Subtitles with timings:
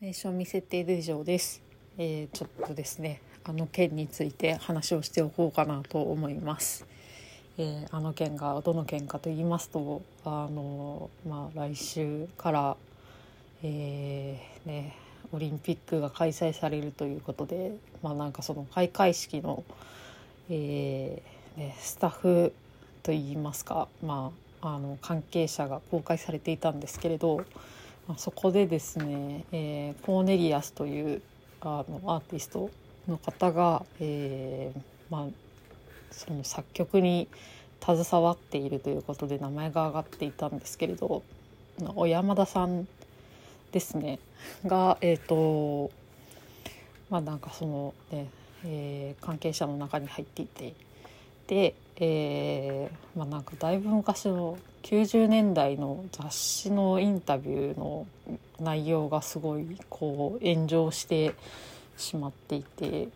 [0.00, 1.60] 名称未設定で以上です、
[1.98, 6.86] えーちょっとですねあの件について話をしておこうかなと思います、
[7.58, 12.76] えーあの件がどの件かと言いますとあのまあ来週から
[13.62, 14.96] えーね
[15.32, 19.64] オリンピックが開催されるということでまあなんかその開会式の
[20.48, 22.52] えーね、スタッフ
[23.02, 24.32] といいますか、ま
[24.62, 27.44] あ、あの関係者が公開されていたんですけれど、
[28.10, 31.22] まあ、そこでですね、えーコーネリアスという
[31.60, 32.68] あのアーティスト
[33.06, 35.32] の方が、えーまあ、
[36.10, 37.28] その作曲に
[37.80, 41.22] 携わっているということで名前が挙がっていたんですけれど
[41.78, 42.88] 小山田さん
[43.70, 44.18] ですね
[44.66, 45.92] がえっ、と
[47.10, 48.26] まあなんかそのね
[48.64, 50.74] えー関係者の中に入っていて
[51.50, 58.06] で、えーまあ、なんかだいぶ昔の90年代の雑誌のインタビューの
[58.60, 61.34] 内容がすごいこう炎上して
[61.96, 63.08] しまっていて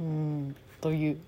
[0.00, 1.18] うんという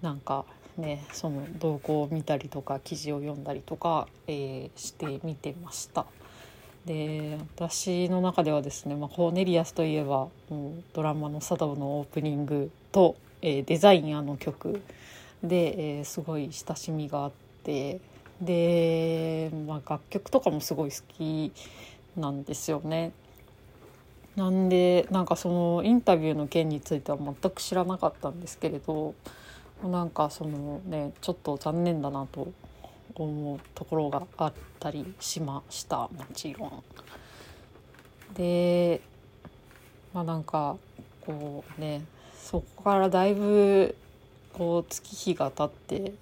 [0.00, 0.44] なんか
[0.76, 6.06] ねその動向を見たりとか記事を読んだりとか、えーして見てました。
[6.86, 14.80] で私の中ではですね、まあ、コーネリアスといえばもうドラマの「茶道」のオープニングと、えデザインあの曲
[15.42, 18.00] で、えすごい親しみがあって
[18.40, 21.52] で、まあ、楽曲とかもすごい好き
[22.16, 23.12] なんですよね。
[24.34, 29.14] なんでなんかそのインタビューの件については全く知らなかったんですけれど
[29.84, 32.48] なんかそのねちょっと残念だなと
[33.14, 36.82] 思うところがあったりしましたもちろん。
[38.34, 39.02] で
[40.12, 40.76] まあなんか
[41.20, 42.02] こうね
[42.44, 43.96] そこからだいぶ
[44.52, 46.12] こう月日が経って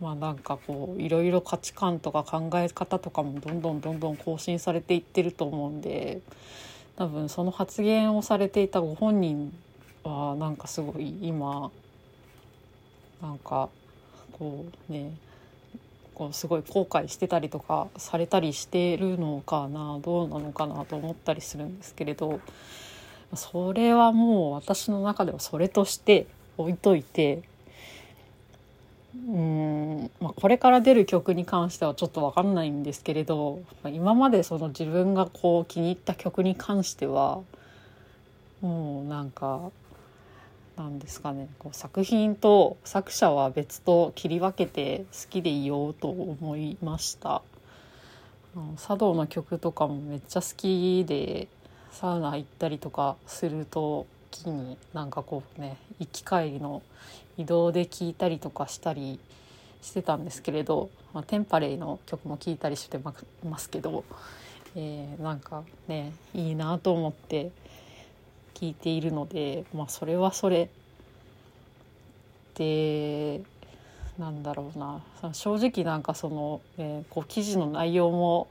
[0.00, 6.22] まあなんかこういろいろ価値観とか考え方とかもどんどんどんどん更新されていってると思うんで
[6.96, 9.56] 多分その発言をされていたご本人
[10.02, 11.70] はなんかすごい今
[13.22, 13.68] なんか
[14.32, 15.12] こうね
[16.14, 22.40] こうすごい後悔してたりとかされたりしてるのかなどうなのかなと思ったりするんですけれど
[23.34, 26.26] それはもう私の中ではそれとして
[26.56, 27.42] 置いといて
[29.14, 37.40] うん、まあ、これから出る曲に関してはちょっと分かんないんですけれどま今までその自分がこう気に入った曲に関しては
[38.60, 39.70] もうなんか
[40.76, 47.42] なんですかねこう作品と作者は別と切り分けて好きでいようと思いました。
[48.56, 51.46] あの茶道の曲とかもめっちゃ好きで
[52.00, 56.80] サウナ行ったりとかするときになんかこうね行き帰りの
[57.36, 59.20] 移動で聴いたりとかしたり
[59.82, 62.98] してたんですけれど、まあ、テンパレイの曲も聴いたりして
[63.44, 64.04] ますけど、
[64.76, 67.50] えーなんかねいいなと思って
[68.54, 70.70] 聞いているので、まあ、それはそれ
[72.54, 73.42] で
[74.18, 75.02] なんだろうな。
[75.34, 78.48] 正直なんかその、えーこう記事の内容も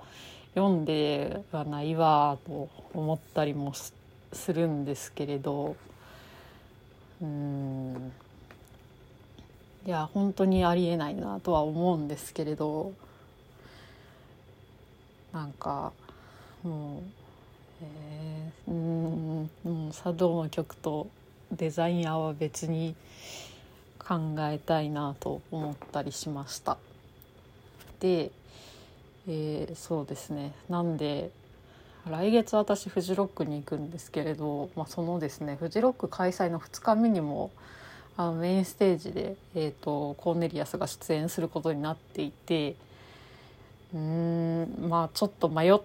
[0.56, 5.76] 読んではないわと思ったりもするんですけれど
[7.22, 8.12] うん
[9.86, 12.94] いや本当にありえないなとは思うんですけれど
[15.32, 15.92] なんか
[16.64, 17.02] もう、
[17.82, 21.08] えー、うん茶道の曲と
[21.52, 22.96] デザインは別に
[24.00, 26.78] 考えたいなと思ったりしました。
[28.00, 28.32] で、
[29.30, 30.54] えーそうですね。
[30.70, 31.32] なんで
[32.10, 37.52] 来月私フジロックに行くんですけれど、まあ、そのですねフジロック開催の2日目にも
[38.18, 42.76] あのメインステージで、えー、とコーネリアスが出演することになっていて
[43.94, 45.80] うんまあちょっと迷っ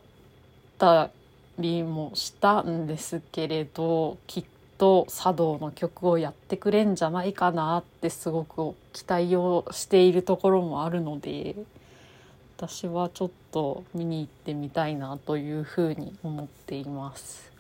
[0.79, 1.11] た
[1.59, 4.45] りもしたんですけれどきっ
[4.79, 11.55] と茶道の曲をやってくれんじゃないかなってすごく期待をしているところもあるので
[12.57, 17.53] 私はちょっと見に行ってみたいなというふうに思っています。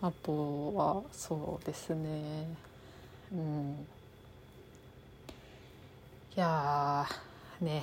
[0.00, 2.46] あとはそうですね。
[3.32, 3.86] うん。
[6.36, 7.04] いや
[7.60, 7.82] ね。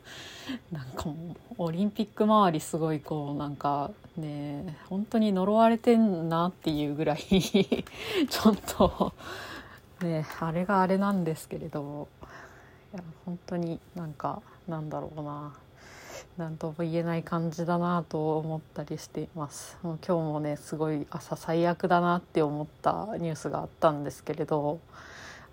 [0.70, 9.14] なんかもうオリンピック周りすごいこうなんかね本当に呪われてんなっていうぐらい ちょっと
[10.02, 12.08] ねあれがあれなんですけれど
[12.92, 15.54] いや本当になんかなんだろうな。
[16.36, 19.78] 何とも言えない感じだなと思ったりしています。
[19.82, 24.80] もう今日もねすごい朝最悪だなって思ったニュースがあったんですけれど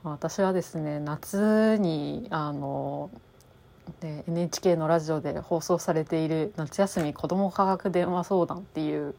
[0.03, 3.11] 私はですね夏にあの
[3.99, 9.13] で NHK のラジオで放送されている「夏休み子ども科学電話相談」っていう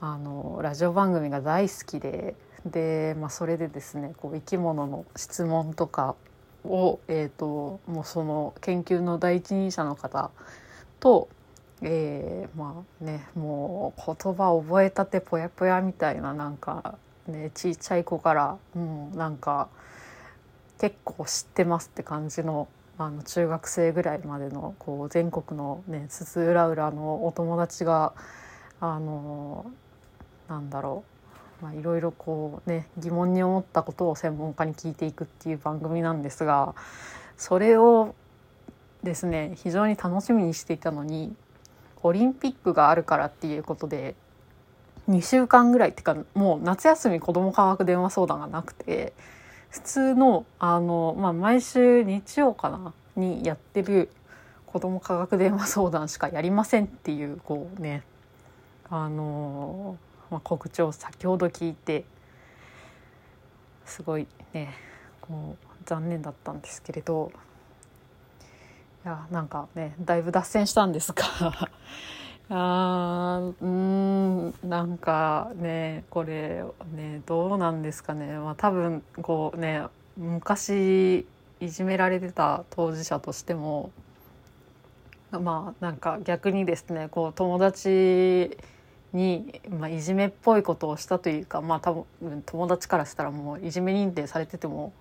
[0.00, 6.14] あのラジオ番組が大好きでで、まあ、それでですねこう生き物の質問とか
[6.64, 10.30] を、えーと、もうその研究の第一人者の方
[10.98, 11.28] と、
[11.82, 16.96] えー、まあねもう言葉覚えたてぽやぽやみたいななんか
[17.26, 19.68] ねちっちゃい子から、うん、なんか
[20.78, 22.68] 結構知ってますって感じの
[22.98, 28.12] あの中学生ぐらいまでのこう全国のね津々浦々のお友達が
[28.78, 29.70] あの
[30.48, 31.19] なんだろう
[31.62, 36.74] まあ、いろいろこうね疑問に思ったことを専門家に聞いていくっていう番組なんですが
[37.36, 38.14] それを
[39.02, 41.34] ですね非常に楽しみにしていたのに
[42.02, 44.14] オリンピックがあるからっていうことで
[45.08, 49.12] 2週間ぐらいっていうかもう夏休み子ども科学電話相談がなくて
[49.70, 54.10] 普通のあの、まあ、毎週日曜かなにやってる
[54.66, 58.02] 子ども科学電話相談しかやりませんっていうこうね
[58.88, 59.96] あの
[60.30, 62.04] まあ、告知を先ほど聞いて
[63.84, 64.74] すごいね
[65.20, 67.32] こう残念だったんですけれど
[69.04, 71.24] いやなんかねだいぶ脱線したんですが
[72.50, 79.84] あーうんなんかねこれねどうなんですかね、まあ、多分こうね
[80.16, 81.26] 昔
[81.60, 83.90] いじめられてた当事者としても
[85.30, 88.56] まあなんか逆にですねこう友達
[89.12, 94.92] に、まあ、いじめっぽいことをしたというかまあ多分友達からしたらもういじめ認定されてても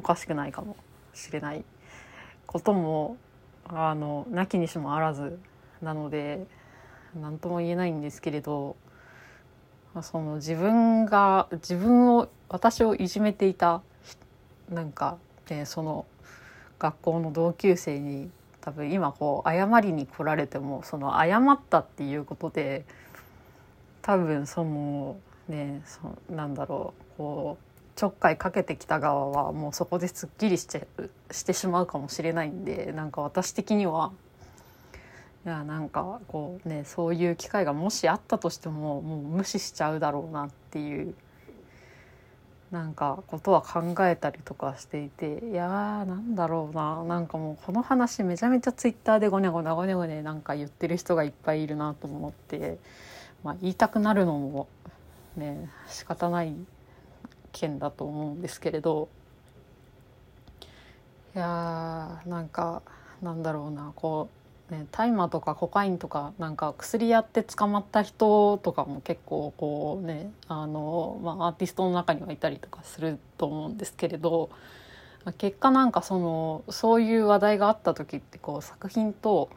[0.00, 0.76] おかしくないかも
[1.14, 1.64] しれない。
[2.46, 3.16] ことも
[3.64, 5.38] あのなきにしもあらず
[5.80, 6.46] なので
[7.20, 8.76] 何とも言えないんですけれど
[9.94, 13.82] まあその自分が自分を私をいじめていた
[14.68, 15.16] なんか、
[15.48, 16.06] ね、その
[16.78, 18.30] 学校の同級生に
[18.60, 22.84] 多分今こう謝りに来られてもその謝ったっていうことで
[24.02, 25.16] 多分その
[25.48, 30.86] ねそなんだろうこうちょっかいかけてきた側はもうそこですっきりして
[31.30, 34.12] してしまうかもしれないんでなんか私的には
[35.44, 41.14] いやなんかこうねそういう機会がもしあったとしてももう無視しちゃうだろうなっていう
[42.70, 47.04] なんかことは考えたりとかしていていやーなんだろうな。
[47.04, 52.78] なんかもうこの話めちゃめちゃツイッターでごねごねごねごねなんか言ってる人がいっぱいいるなと思って
[53.42, 54.68] まあ、言いたくなるのも
[55.36, 56.54] ね仕方ない
[57.52, 59.08] 件だと思うんですけれど。
[61.34, 62.82] いやーなんか
[63.22, 64.28] なんだろうなこ
[64.70, 74.50] うね大麻とかコカインとかなんか薬やって捕まった人とかも結構こうねあの、まあ、アーティストの中にはいたりとかすると思うんですけれど。
[75.38, 79.50] 結果なんかそのそういう話題があった時ってこう作品と,、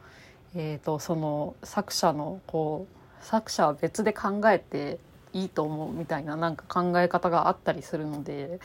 [0.54, 2.96] えー、とその作者のこう
[3.26, 5.00] 作者は別で考えて
[5.32, 8.60] いいと思うみたいななんか考え方があったりするので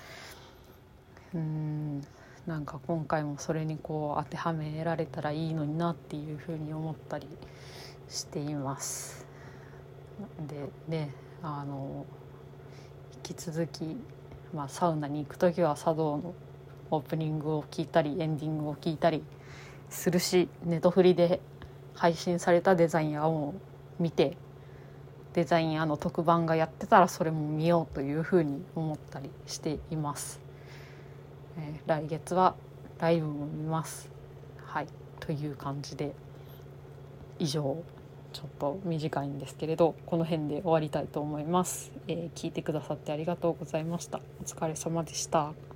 [1.34, 2.02] うん
[2.46, 7.28] なんか今回もそれにこう当てはめられたらいいのになっていうふうに思ったり
[8.08, 9.25] しています。
[10.48, 11.10] でね
[11.42, 12.06] あの
[13.28, 13.98] 引き続き、
[14.54, 16.36] まあ、サウナに行く時は茶道の
[16.92, 19.24] オープニングを聞いたりエンディングを聞いたり
[19.90, 21.40] するしネトフリで
[21.96, 23.56] 配信されたデザイン案を
[24.00, 24.38] 見て
[25.33, 30.41] デザインあの特番がやってたらそれも見ようというふうに思ったりしています、
[31.58, 32.55] えー、来月は
[33.00, 34.10] ライブも見ます。
[34.65, 34.88] はい。
[35.20, 36.13] という感じで
[37.39, 37.84] 以上
[38.34, 44.20] ちょっと短いんですけれどこの辺で終わりたいと思います、えー、聞いてくださってありがとうございました。
[44.41, 45.71] お疲れ様でした。